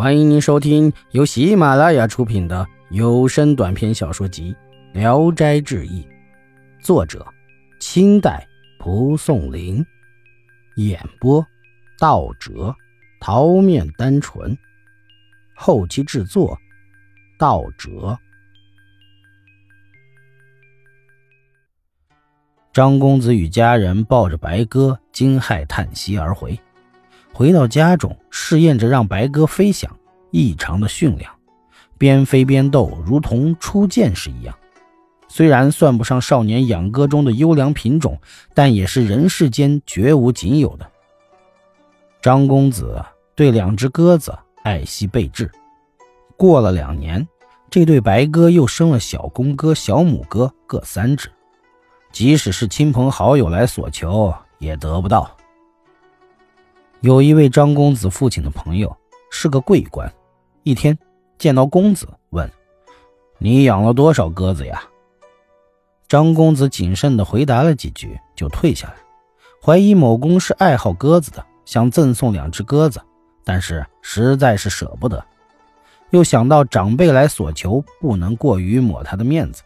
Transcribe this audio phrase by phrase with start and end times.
[0.00, 4.56] 欢迎您收听由喜马拉雅出品的有声短篇小说集
[4.98, 6.02] 《聊斋志异》，
[6.82, 7.22] 作者：
[7.80, 8.48] 清代
[8.78, 9.84] 蒲松龄，
[10.76, 11.46] 演播：
[11.98, 12.74] 道哲、
[13.20, 14.56] 桃面单纯，
[15.54, 16.58] 后期制作：
[17.38, 18.18] 道哲。
[22.72, 26.58] 张公子与家人抱着白鸽，惊骇叹息而回。
[27.34, 29.96] 回到家中，试验着让白鸽飞翔，
[30.30, 31.32] 异常的驯良，
[31.98, 34.56] 边飞边斗，如同初见时一样。
[35.28, 38.20] 虽然算不上少年养鸽中的优良品种，
[38.52, 40.90] 但也是人世间绝无仅有的。
[42.20, 43.02] 张公子
[43.34, 45.50] 对两只鸽子爱惜备至。
[46.36, 47.26] 过了两年，
[47.70, 51.30] 这对白鸽又生了小公鸽、小母鸽各三只，
[52.10, 55.30] 即使是亲朋好友来索求，也得不到。
[57.02, 58.94] 有一位张公子父亲的朋友
[59.30, 60.12] 是个贵官，
[60.62, 60.98] 一天
[61.38, 62.50] 见到公子，问
[63.38, 64.82] ：“你养了多少鸽子呀？”
[66.06, 68.94] 张公子谨慎地回答了几句，就退下来，
[69.62, 73.00] 怀疑某公是爱好鸽子的，想赠送两只鸽子，
[73.44, 75.24] 但是实在是舍不得，
[76.10, 79.62] 又想到长辈来索求，不能过于抹他的面子，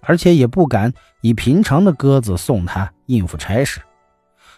[0.00, 3.80] 而且也不敢以平常的鸽子送他应付差事，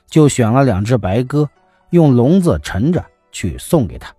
[0.06, 1.48] 就选了两只白鸽。
[1.90, 4.12] 用笼子盛着去送给他，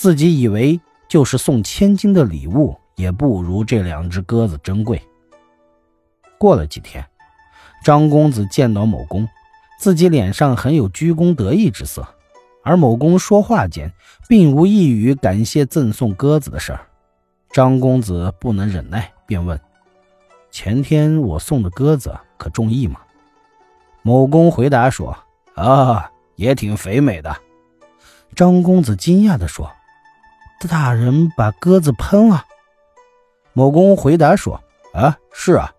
[0.00, 4.98] 自己以为就是送千金的礼物，也不如这两只鸽子珍贵。
[6.38, 7.04] 过了几天，
[7.84, 9.28] 张公子见到某公，
[9.78, 12.08] 自己脸上很有居功得意之色，
[12.64, 13.92] 而某公说话间
[14.26, 16.80] 并无一语感谢赠送鸽子的事儿。
[17.52, 19.60] 张公子不能忍耐，便问
[20.50, 23.02] ：“前天我送的鸽子可中意吗？”
[24.00, 25.14] 某公回答说
[25.56, 27.36] ：“啊。”也挺肥美的，
[28.34, 29.70] 张公子惊讶地说
[30.68, 32.44] ：“大人把鸽子喷了？”
[33.52, 34.62] 某公回答说
[34.94, 35.72] ：“啊，是啊。”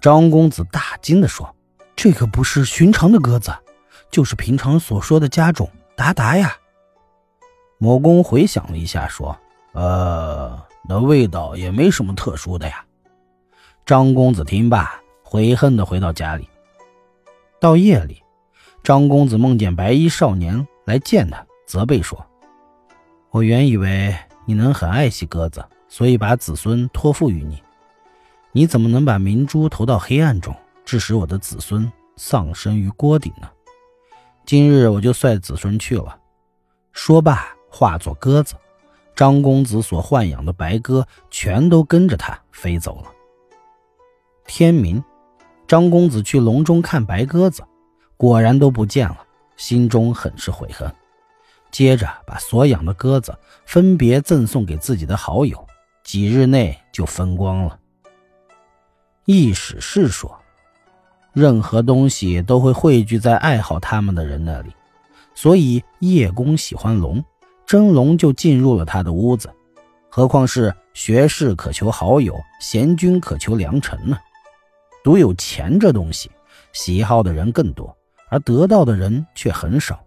[0.00, 1.54] 张公子大惊地说
[1.94, 3.52] ：“这可不是寻常的鸽子，
[4.10, 6.56] 就是平常所说的家种达达呀。”
[7.78, 9.36] 某公回想了一下，说
[9.72, 12.84] ：“呃，那味道也没什么特殊的呀。”
[13.84, 16.48] 张公子听罢，悔恨地回到家里。
[17.58, 18.22] 到夜里。
[18.82, 22.24] 张公子梦见白衣少年来见他，责备说
[23.30, 24.14] ：“我原以为
[24.44, 27.62] 你能很爱惜鸽子，所以把子孙托付于你。
[28.52, 30.54] 你怎么能把明珠投到黑暗中，
[30.84, 33.48] 致使我的子孙丧生于锅底呢？
[34.44, 36.18] 今日我就率子孙去了。”
[36.92, 38.56] 说罢，化作鸽子，
[39.14, 43.12] 张公子所豢养的白鸽全都跟着他飞走了。
[44.44, 45.00] 天明，
[45.68, 47.62] 张公子去笼中看白鸽子。
[48.16, 49.24] 果然都不见了，
[49.56, 50.92] 心中很是悔恨。
[51.70, 55.66] 接着把所养的鸽子分别赠送给自己的好友，
[56.02, 57.78] 几日内就分光了。
[59.24, 60.36] 易史是说，
[61.32, 64.70] 任何东西都会汇聚在爱好他们的人那里，
[65.34, 67.24] 所以叶公喜欢龙，
[67.64, 69.48] 真龙就进入了他的屋子。
[70.08, 74.18] 何况是学士可求好友，贤君可求良臣呢？
[75.04, 76.28] 独有钱这东西，
[76.72, 77.96] 喜好的人更多。
[78.28, 79.98] 而得到的人却很少，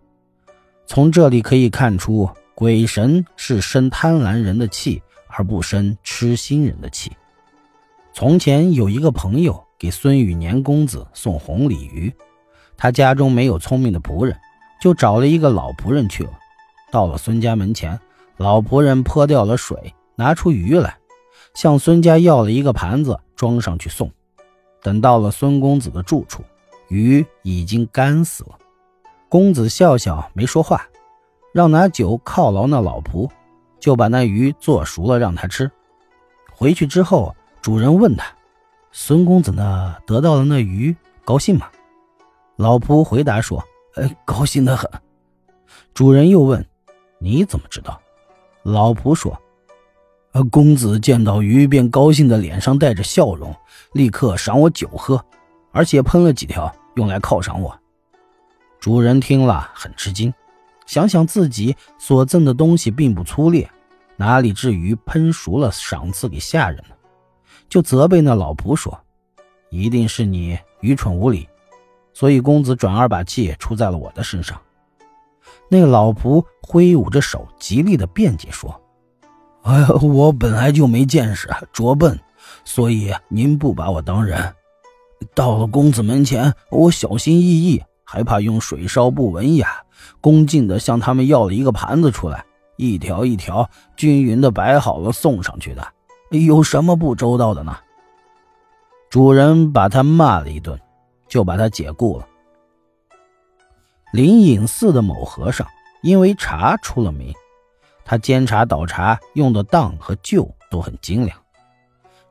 [0.94, 7.12] 从这里可以看出，鬼神是生贪婪人的气，而不生痴心人的气。
[8.14, 12.14] 从前有一个朋友给孙宇年公子送红鲤鱼，
[12.78, 14.38] 他家中没有聪明的仆人，
[14.80, 16.38] 就找了一个老仆人去了。
[16.92, 18.00] 到了孙家门前，
[18.38, 20.96] 老仆人泼掉了水，拿出鱼来，
[21.56, 24.12] 向孙家要了一个盘子装上去送。
[24.84, 26.44] 等到了孙公子的住处。
[26.90, 28.60] 鱼已经干死了，
[29.34, 30.86] 公子笑笑没说话，
[31.52, 33.28] 让拿酒犒劳那老仆，
[33.80, 35.72] 就把那鱼做熟了让他吃。
[36.52, 38.28] 回去之后，主人问他
[38.94, 39.96] ：“孙公子呢？
[40.06, 40.96] 得到了那鱼，
[41.26, 41.68] 高兴吗？”
[42.58, 43.60] 老仆回答说
[43.98, 44.88] ：“哎，高兴的很。”
[45.96, 46.64] 主人又问
[47.18, 48.00] ：“你怎么知道？”
[48.62, 49.36] 老仆说
[50.34, 53.52] ：“呃，公子见到鱼便高兴的脸上带着笑容，
[53.94, 55.20] 立刻赏我酒喝，
[55.72, 57.76] 而且喷了几条。”用来犒赏我。
[58.84, 60.34] 主人听了很吃惊，
[60.86, 63.72] 想想自己所赠的东西并不粗劣，
[64.18, 66.96] 哪里至于喷熟了赏赐给下人呢？
[67.70, 69.00] 就责备那老仆说
[69.72, 71.48] ：“一定是你愚蠢无礼，
[72.12, 74.60] 所以公子转而把气出在了我的身上。”
[75.72, 78.82] 那老仆挥舞着手，极力的辩解说
[79.64, 82.20] ：“哎呀，我本来就没见识，拙笨，
[82.66, 84.54] 所以您不把我当人。”
[85.34, 87.82] 到了公子门前，我小心翼翼，
[88.14, 89.82] 还怕用水烧不文雅，
[90.22, 92.46] 恭敬地向他们要了一个盘子出来，
[92.78, 95.84] 一条一条均匀的摆好了送上去的，
[96.30, 97.76] 有什么不周到的呢？
[99.10, 100.80] 主人把他骂了一顿，
[101.28, 102.28] 就把他解雇了。
[104.12, 105.66] 灵隐寺的某和尚
[106.04, 107.34] 因为茶出了名，
[108.06, 111.36] 他煎茶倒茶用的当和臼都很精良。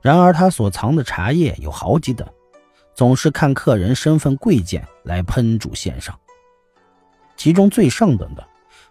[0.01, 2.25] 然而他所藏的茶叶有好几等，
[2.95, 6.19] 总是看客人身份贵贱来烹煮献上。
[7.37, 8.47] 其中最上等的，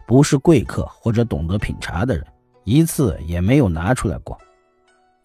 [0.07, 2.25] 不是贵客或者懂得品茶的人，
[2.63, 4.37] 一次也没有拿出来过。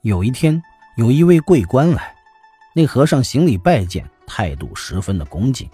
[0.03, 0.63] 有一天，
[0.97, 2.15] 有一位贵官来。
[2.75, 5.69] 那和尚行礼拜见，态度十分的恭敬，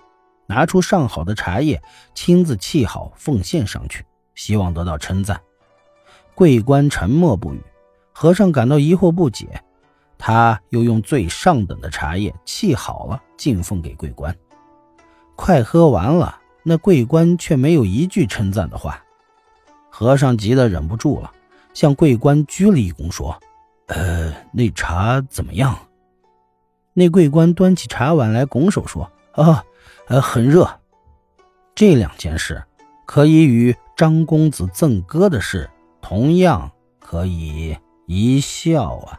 [0.46, 1.82] 拿出上好的茶叶，
[2.14, 5.38] 亲自沏好奉献上去，希望得到称赞。
[6.34, 7.60] 贵官沉默不语，
[8.12, 9.62] 和尚感到疑惑不解，
[10.24, 14.32] 他又用最上等的茶叶沏好了，敬奉给贵官。
[15.34, 19.02] 快喝完了，那贵官却没有一句称赞的话。
[19.90, 21.32] 和尚急得忍不住了，
[21.74, 23.36] 向贵官鞠了一躬，说
[23.90, 25.76] ：“呃，那茶怎么样？”
[26.94, 29.64] 那贵官端起茶碗来，拱手说：“啊，
[30.06, 30.70] 呃，很热。”
[31.74, 32.62] 这两件事
[33.06, 35.68] 可以与张公子赠歌的事
[36.00, 36.70] 同样
[37.00, 37.76] 可以
[38.06, 39.18] 一笑啊。